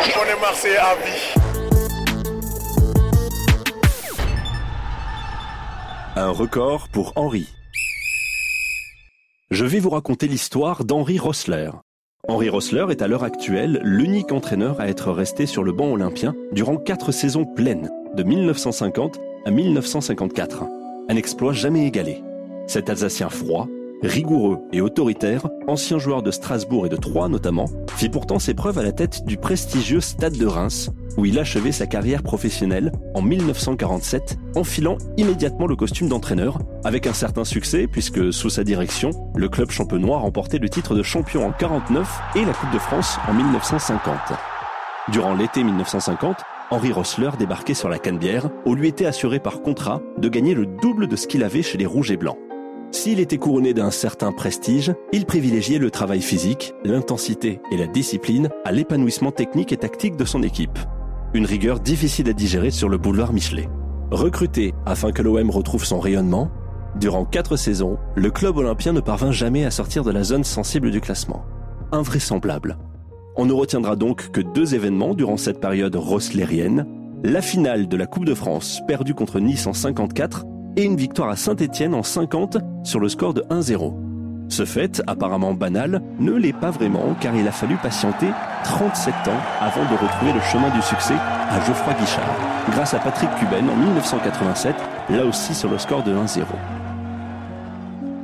[0.00, 1.34] On est Marseillais à vie.
[6.16, 7.48] Un record pour Henri.
[9.50, 11.70] Je vais vous raconter l'histoire d'Henri Rossler.
[12.28, 16.34] Henri Rossler est à l'heure actuelle l'unique entraîneur à être resté sur le banc olympien
[16.52, 20.64] durant quatre saisons pleines, de 1950 à 1954.
[21.08, 22.22] Un exploit jamais égalé.
[22.66, 23.66] Cet Alsacien froid,
[24.02, 27.66] rigoureux et autoritaire, ancien joueur de Strasbourg et de Troyes notamment,
[27.96, 31.72] fit pourtant ses preuves à la tête du prestigieux Stade de Reims, où il achevait
[31.72, 38.32] sa carrière professionnelle en 1947, enfilant immédiatement le costume d'entraîneur, avec un certain succès puisque
[38.32, 42.52] sous sa direction, le club champenois remportait le titre de champion en 49 et la
[42.52, 44.16] Coupe de France en 1950.
[45.10, 46.36] Durant l'été 1950,
[46.70, 50.66] Henri Rossler débarquait sur la Canebière, où lui était assuré par contrat de gagner le
[50.66, 52.36] double de ce qu'il avait chez les Rouges et Blancs.
[52.90, 58.48] S'il était couronné d'un certain prestige, il privilégiait le travail physique, l'intensité et la discipline
[58.64, 60.78] à l'épanouissement technique et tactique de son équipe.
[61.34, 63.68] Une rigueur difficile à digérer sur le boulevard Michelet.
[64.10, 66.50] Recruté afin que l'OM retrouve son rayonnement,
[66.98, 70.90] durant quatre saisons, le club olympien ne parvint jamais à sortir de la zone sensible
[70.90, 71.44] du classement.
[71.92, 72.78] Invraisemblable.
[73.36, 76.86] On ne retiendra donc que deux événements durant cette période rosslérienne,
[77.22, 81.28] la finale de la Coupe de France perdue contre Nice en 54 et une victoire
[81.28, 83.94] à Saint-Étienne en 50 sur le score de 1-0.
[84.48, 88.28] Ce fait, apparemment banal, ne l'est pas vraiment car il a fallu patienter
[88.64, 92.34] 37 ans avant de retrouver le chemin du succès à Geoffroy Guichard,
[92.70, 94.74] grâce à Patrick Cuben en 1987,
[95.10, 96.44] là aussi sur le score de 1-0.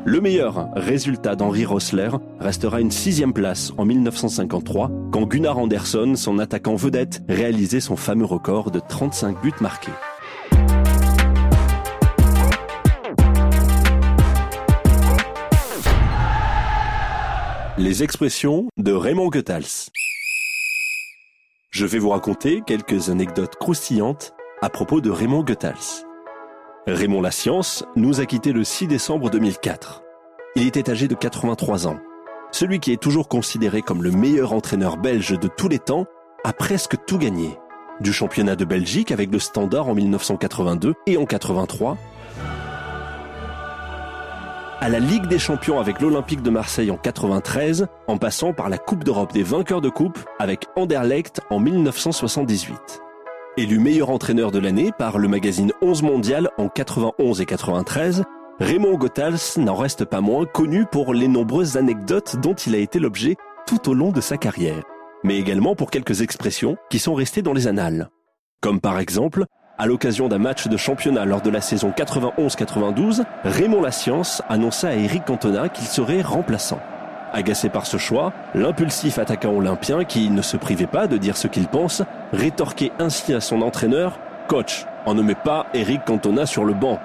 [0.06, 6.39] Le meilleur résultat d'Henri Rossler restera une sixième place en 1953 quand Gunnar Andersson, son
[6.39, 9.92] attaquant vedette, réalisait son fameux record de 35 buts marqués.
[17.85, 19.91] Les expressions de Raymond Goethals.
[21.69, 24.33] Je vais vous raconter quelques anecdotes croustillantes
[24.63, 26.07] à propos de Raymond Goethals.
[26.87, 30.03] Raymond La Science nous a quittés le 6 décembre 2004.
[30.57, 31.98] Il était âgé de 83 ans.
[32.53, 36.07] Celui qui est toujours considéré comme le meilleur entraîneur belge de tous les temps
[36.42, 37.51] a presque tout gagné.
[38.01, 41.98] Du championnat de Belgique avec le Standard en 1982 et en 83,
[44.84, 48.77] à la Ligue des Champions avec l'Olympique de Marseille en 93, en passant par la
[48.77, 53.00] Coupe d'Europe des vainqueurs de coupe avec Anderlecht en 1978.
[53.56, 58.24] Élu meilleur entraîneur de l'année par le magazine 11 mondial en 91 et 93,
[58.61, 62.98] Raymond Goethals n'en reste pas moins connu pour les nombreuses anecdotes dont il a été
[62.98, 64.83] l'objet tout au long de sa carrière,
[65.24, 68.11] mais également pour quelques expressions qui sont restées dans les annales.
[68.61, 69.46] Comme par exemple
[69.79, 74.95] à l'occasion d'un match de championnat lors de la saison 91-92, Raymond Lascience annonça à
[74.95, 76.80] Eric Cantona qu'il serait remplaçant.
[77.33, 81.48] Agacé par ce choix, l'impulsif attaquant olympien, qui ne se privait pas de dire ce
[81.48, 82.02] qu'il pense,
[82.33, 87.01] rétorquait ainsi à son entraîneur Coach, on ne met pas Eric Cantona sur le banc.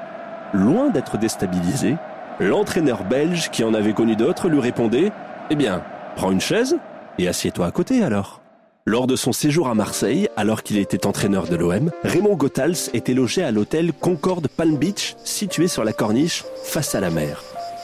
[0.53, 1.96] Loin d'être déstabilisé,
[2.40, 5.12] l'entraîneur belge, qui en avait connu d'autres, lui répondait
[5.50, 5.81] Eh bien,
[6.16, 6.78] prends une chaise
[7.18, 8.41] et assieds-toi à côté alors.
[8.90, 13.14] Lors de son séjour à Marseille, alors qu'il était entraîneur de l'OM, Raymond Goethals était
[13.14, 17.44] logé à l'hôtel Concorde Palm Beach, situé sur la corniche, face à la mer.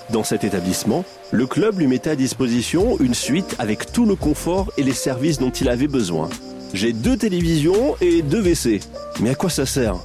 [0.10, 4.74] Dans cet établissement, le club lui mettait à disposition une suite avec tout le confort
[4.78, 6.28] et les services dont il avait besoin.
[6.74, 8.80] J'ai deux télévisions et deux WC.
[9.22, 9.98] Mais à quoi ça sert?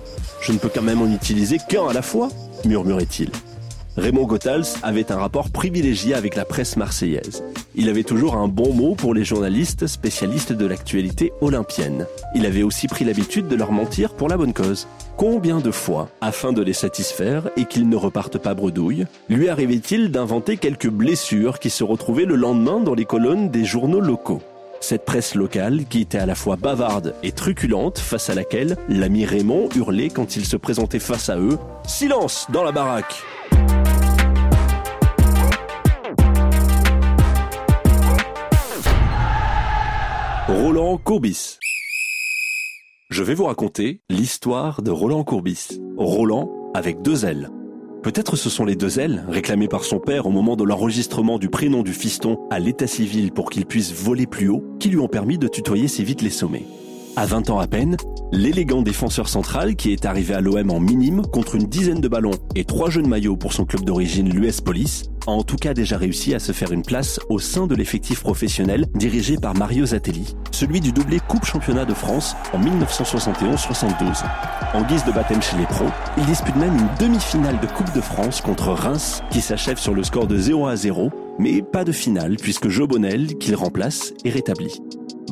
[0.43, 2.29] Je ne peux quand même en utiliser qu'un à la fois
[2.67, 3.31] murmurait-il.
[3.97, 7.43] Raymond Goethals avait un rapport privilégié avec la presse marseillaise.
[7.75, 12.07] Il avait toujours un bon mot pour les journalistes spécialistes de l'actualité olympienne.
[12.35, 14.87] Il avait aussi pris l'habitude de leur mentir pour la bonne cause.
[15.17, 20.11] Combien de fois, afin de les satisfaire et qu'ils ne repartent pas bredouille, lui arrivait-il
[20.11, 24.41] d'inventer quelques blessures qui se retrouvaient le lendemain dans les colonnes des journaux locaux?
[24.81, 29.27] Cette presse locale qui était à la fois bavarde et truculente face à laquelle l'ami
[29.27, 31.59] Raymond hurlait quand il se présentait face à eux⁇
[31.89, 33.13] Silence dans la baraque!⁇
[40.81, 41.59] Roland Courbis.
[43.11, 45.79] Je vais vous raconter l'histoire de Roland Courbis.
[45.99, 47.51] Roland avec deux ailes.
[48.03, 51.51] Peut-être ce sont les deux ailes, réclamées par son père au moment de l'enregistrement du
[51.51, 55.07] prénom du fiston à l'état civil pour qu'il puisse voler plus haut, qui lui ont
[55.07, 56.65] permis de tutoyer si vite les sommets.
[57.17, 57.97] À 20 ans à peine,
[58.31, 62.39] l'élégant défenseur central qui est arrivé à l'OM en minime contre une dizaine de ballons
[62.55, 65.99] et trois jeunes maillots pour son club d'origine l'US Police a en tout cas déjà
[65.99, 70.37] réussi à se faire une place au sein de l'effectif professionnel dirigé par Mario Zatelli,
[70.53, 74.25] celui du doublé Coupe Championnat de France en 1971-72.
[74.73, 78.01] En guise de baptême chez les pros, il dispute même une demi-finale de Coupe de
[78.01, 81.11] France contre Reims qui s'achève sur le score de 0 à 0,
[81.41, 84.81] mais pas de finale puisque Joe Bonnel, qu'il remplace, est rétabli.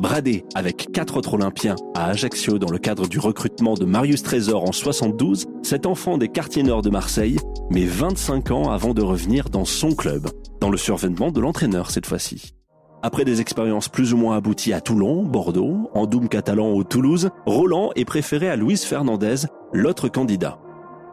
[0.01, 4.63] Bradé avec quatre autres Olympiens à Ajaccio dans le cadre du recrutement de Marius Trésor
[4.63, 7.37] en 72, cet enfant des quartiers nord de Marseille
[7.69, 10.29] met 25 ans avant de revenir dans son club,
[10.61, 12.53] dans le survêtement de l'entraîneur cette fois-ci.
[13.01, 17.29] Après des expériences plus ou moins abouties à Toulon, Bordeaux, en Doum catalan ou Toulouse,
[17.45, 20.59] Roland est préféré à Luis Fernandez, l'autre candidat.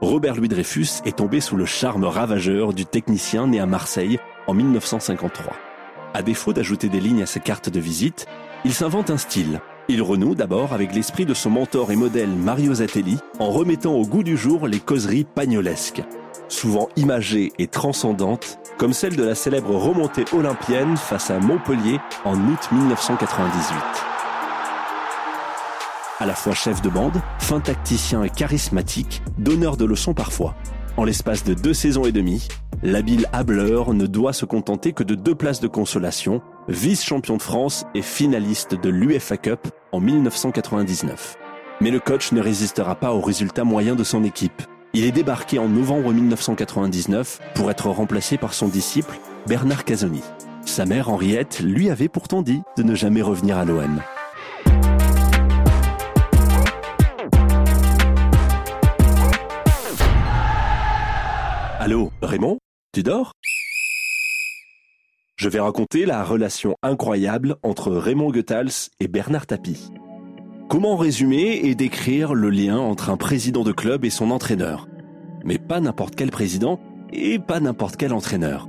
[0.00, 4.54] Robert Louis Dreyfus est tombé sous le charme ravageur du technicien né à Marseille en
[4.54, 5.54] 1953.
[6.12, 8.26] À défaut d'ajouter des lignes à sa carte de visite,
[8.64, 9.60] il s'invente un style.
[9.88, 14.04] Il renoue d'abord avec l'esprit de son mentor et modèle Mario Zatelli en remettant au
[14.04, 16.02] goût du jour les causeries pagnolesques,
[16.48, 22.34] souvent imagées et transcendantes, comme celle de la célèbre remontée olympienne face à Montpellier en
[22.34, 23.76] août 1998.
[26.18, 30.56] À la fois chef de bande, fin tacticien et charismatique, donneur de leçons parfois.
[30.96, 32.48] En l'espace de deux saisons et demie,
[32.82, 37.84] l'habile hableur ne doit se contenter que de deux places de consolation vice-champion de France
[37.94, 41.36] et finaliste de l'UFA Cup en 1999.
[41.80, 44.62] Mais le coach ne résistera pas aux résultats moyens de son équipe.
[44.94, 50.22] Il est débarqué en novembre 1999 pour être remplacé par son disciple Bernard Casoni.
[50.64, 54.02] Sa mère Henriette lui avait pourtant dit de ne jamais revenir à l'OM.
[61.78, 62.58] Allô, Raymond?
[62.92, 63.32] Tu dors?
[65.36, 69.92] Je vais raconter la relation incroyable entre Raymond Goethals et Bernard Tapie.
[70.68, 74.88] Comment résumer et décrire le lien entre un président de club et son entraîneur?
[75.44, 76.80] Mais pas n'importe quel président
[77.12, 78.66] et pas n'importe quel entraîneur.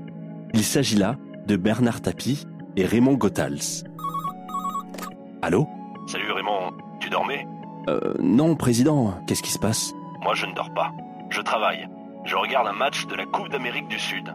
[0.54, 1.16] Il s'agit là
[1.48, 3.86] de Bernard Tapie et Raymond Goethals.
[5.42, 5.68] Allô?
[6.06, 7.48] Salut Raymond, tu dormais?
[7.90, 9.94] Euh, non, président, qu'est-ce qui se passe?
[10.22, 10.92] Moi je ne dors pas.
[11.30, 11.88] Je travaille.
[12.26, 14.34] Je regarde un match de la Coupe d'Amérique du Sud.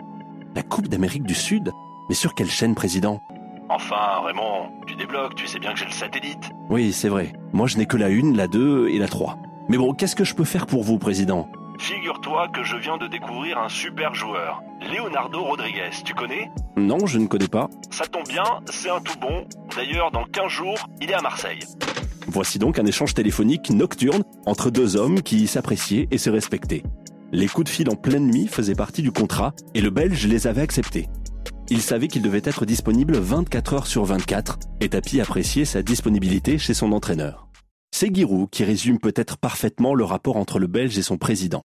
[0.56, 1.70] La Coupe d'Amérique du Sud?
[2.08, 3.20] Mais sur quelle chaîne, président?
[3.69, 6.50] Enfin, Raymond, tu débloques, tu sais bien que j'ai le satellite.
[6.69, 7.32] Oui, c'est vrai.
[7.52, 9.38] Moi, je n'ai que la 1, la 2 et la 3.
[9.69, 11.49] Mais bon, qu'est-ce que je peux faire pour vous, président?
[11.78, 14.62] Figure-toi que je viens de découvrir un super joueur.
[14.81, 16.50] Leonardo Rodriguez, tu connais?
[16.76, 17.69] Non, je ne connais pas.
[17.90, 19.46] Ça tombe bien, c'est un tout bon.
[19.75, 21.60] D'ailleurs, dans 15 jours, il est à Marseille.
[22.28, 26.82] Voici donc un échange téléphonique nocturne entre deux hommes qui s'appréciaient et se respectaient.
[27.32, 30.46] Les coups de fil en pleine nuit faisaient partie du contrat et le Belge les
[30.46, 31.08] avait acceptés.
[31.72, 36.58] Il savait qu'il devait être disponible 24 heures sur 24 et Tapi appréciait sa disponibilité
[36.58, 37.48] chez son entraîneur.
[37.90, 41.62] C'est Giroud qui résume peut-être parfaitement le rapport entre le Belge et son président.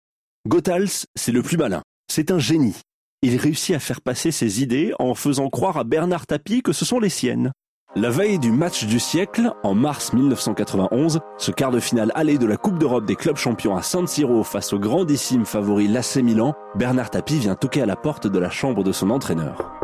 [0.48, 1.82] Gothals, c'est le plus malin.
[2.10, 2.78] C'est un génie.
[3.22, 6.86] Il réussit à faire passer ses idées en faisant croire à Bernard Tapie que ce
[6.86, 7.52] sont les siennes.
[7.98, 12.46] La veille du match du siècle, en mars 1991, ce quart de finale aller de
[12.46, 16.54] la Coupe d'Europe des clubs champions à San Siro face au grandissime favori l'AC Milan,
[16.76, 19.77] Bernard Tapie vient toquer à la porte de la chambre de son entraîneur.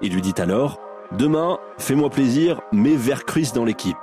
[0.00, 0.78] Il lui dit alors
[1.16, 3.96] Demain, fais-moi plaisir, mets Vercruis dans l'équipe.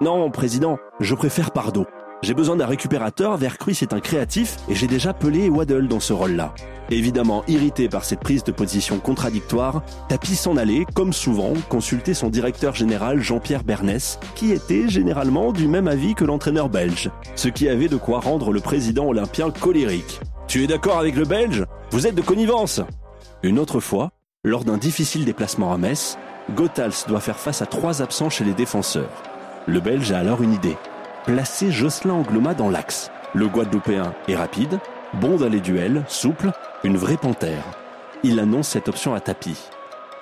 [0.00, 1.86] Non, président, je préfère Pardo.
[2.20, 6.12] J'ai besoin d'un récupérateur, Vercruis est un créatif et j'ai déjà Pelé Waddle dans ce
[6.12, 6.52] rôle-là.
[6.90, 12.28] Évidemment, irrité par cette prise de position contradictoire, Tapi s'en allait, comme souvent, consulter son
[12.28, 17.68] directeur général Jean-Pierre Bernès, qui était généralement du même avis que l'entraîneur belge, ce qui
[17.68, 20.20] avait de quoi rendre le président olympien colérique.
[20.48, 21.64] Tu es d'accord avec le belge?
[21.92, 22.80] Vous êtes de connivence
[23.42, 24.10] Une autre fois,
[24.48, 26.18] lors d'un difficile déplacement à Metz,
[26.54, 29.22] Gothals doit faire face à trois absents chez les défenseurs.
[29.66, 30.76] Le Belge a alors une idée.
[31.24, 33.10] Placer Jocelyn Angloma dans l'axe.
[33.34, 34.80] Le Guadeloupéen est rapide,
[35.14, 36.50] bon dans les duels, souple,
[36.82, 37.62] une vraie panthère.
[38.24, 39.68] Il annonce cette option à tapis.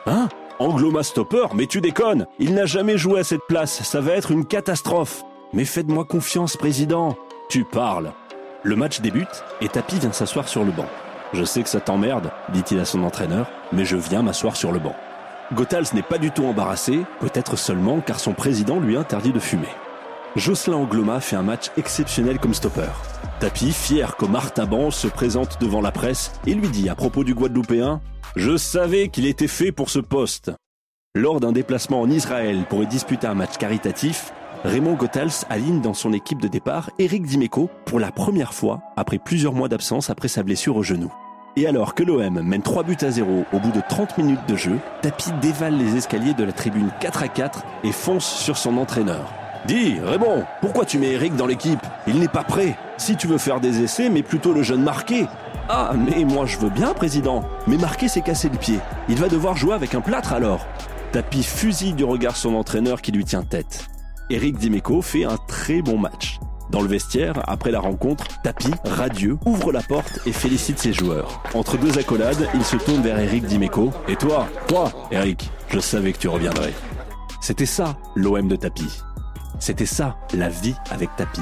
[0.07, 0.29] Hein?
[0.59, 4.31] Angloma stopper Mais tu déconnes Il n'a jamais joué à cette place, ça va être
[4.31, 7.17] une catastrophe Mais faites-moi confiance, président
[7.49, 8.13] Tu parles
[8.63, 10.89] Le match débute et Tapi vient s'asseoir sur le banc.
[11.33, 14.79] Je sais que ça t'emmerde, dit-il à son entraîneur, mais je viens m'asseoir sur le
[14.79, 14.95] banc.
[15.53, 19.69] Gothals n'est pas du tout embarrassé, peut-être seulement car son président lui interdit de fumer.
[20.35, 22.91] Jocelyn Angloma fait un match exceptionnel comme stopper.
[23.41, 27.35] Tapi, fier comme Artaban, se présente devant la presse et lui dit à propos du
[27.35, 28.01] Guadeloupéen
[28.35, 30.53] Je savais qu'il était fait pour ce poste.
[31.15, 34.33] Lors d'un déplacement en Israël pour y disputer un match caritatif,
[34.67, 39.19] Raymond Gothals aligne dans son équipe de départ Eric Dimeco pour la première fois après
[39.19, 41.13] plusieurs mois d'absence après sa blessure au genou.
[41.55, 44.57] Et alors que l'OM mène 3 buts à 0 au bout de 30 minutes de
[44.57, 48.77] jeu, Tapi dévale les escaliers de la tribune 4 à 4 et fonce sur son
[48.77, 49.33] entraîneur.
[49.67, 51.81] Dis, Raymond, pourquoi tu mets Eric dans l'équipe?
[52.09, 52.77] Il n'est pas prêt.
[52.97, 55.27] Si tu veux faire des essais, mais plutôt le jeune marqué.
[55.69, 57.45] Ah, mais moi je veux bien, président.
[57.69, 58.81] Mais marqué s'est cassé le pied.
[59.09, 60.67] Il va devoir jouer avec un plâtre alors.
[61.13, 63.89] Tapi fusille du regard son entraîneur qui lui tient tête.
[64.29, 66.41] Eric Dimeco fait un très bon match.
[66.71, 71.45] Dans le vestiaire, après la rencontre, Tapi, radieux, ouvre la porte et félicite ses joueurs.
[71.55, 73.93] Entre deux accolades, il se tourne vers Eric Dimeco.
[74.09, 74.49] Et toi?
[74.67, 76.73] Toi, Eric, je savais que tu reviendrais.
[77.41, 79.01] C'était ça, l'OM de tapis.
[79.61, 81.41] C'était ça, la vie avec tapis.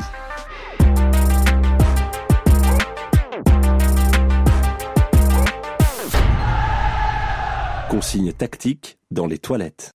[7.88, 9.90] Consigne tactique dans les toilettes.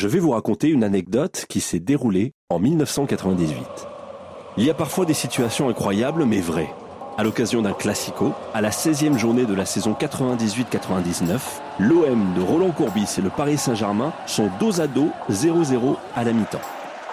[0.00, 3.62] Je vais vous raconter une anecdote qui s'est déroulée en 1998.
[4.56, 6.72] Il y a parfois des situations incroyables mais vraies.
[7.18, 11.38] À l'occasion d'un classico, à la 16e journée de la saison 98-99,
[11.80, 16.32] l'OM de Roland Courbis et le Paris Saint-Germain sont dos à dos 0-0 à la
[16.32, 16.62] mi-temps.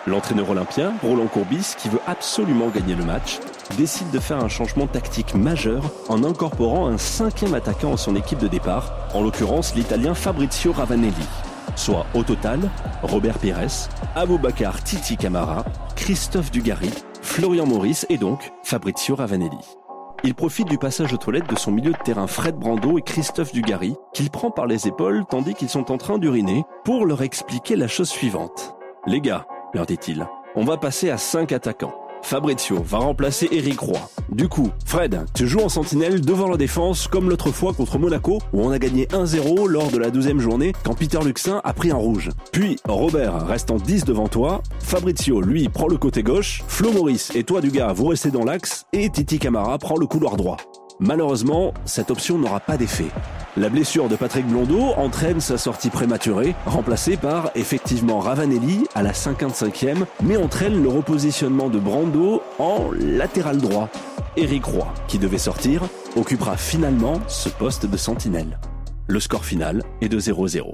[0.06, 3.40] L'entraîneur olympien, Roland Courbis, qui veut absolument gagner le match,
[3.78, 8.40] décide de faire un changement tactique majeur en incorporant un cinquième attaquant en son équipe
[8.40, 11.28] de départ, en l'occurrence l'italien Fabrizio Ravanelli.
[11.76, 12.60] Soit au total,
[13.04, 19.78] Robert Pires, Aboubakar Titi Camara, Christophe Dugarry, Florian Maurice et donc Fabrizio Ravanelli.
[20.24, 23.54] Il profite du passage aux toilettes de son milieu de terrain Fred Brando et Christophe
[23.54, 27.76] Dugarry, qu'il prend par les épaules tandis qu'ils sont en train d'uriner, pour leur expliquer
[27.76, 28.76] la chose suivante.
[29.06, 32.07] Les gars, leur dit-il, on va passer à 5 attaquants.
[32.22, 34.00] Fabrizio va remplacer Eric Roy.
[34.30, 38.40] Du coup, Fred, tu joues en sentinelle devant la défense comme l'autre fois contre Monaco
[38.54, 41.92] où on a gagné 1-0 lors de la 12e journée quand Peter Luxin a pris
[41.92, 42.30] un rouge.
[42.52, 47.32] Puis Robert reste en 10 devant toi, Fabrizio lui prend le côté gauche, Flo Maurice
[47.36, 50.58] et toi du gars vous restez dans l'axe et Titi Camara prend le couloir droit.
[51.00, 53.10] Malheureusement, cette option n'aura pas d'effet.
[53.56, 59.12] La blessure de Patrick Blondeau entraîne sa sortie prématurée, remplacée par effectivement Ravanelli à la
[59.12, 63.90] 55e, mais entraîne le repositionnement de Brando en latéral droit.
[64.38, 65.84] Eric Roy, qui devait sortir,
[66.16, 68.60] occupera finalement ce poste de sentinelle.
[69.08, 70.74] Le score final est de 0-0.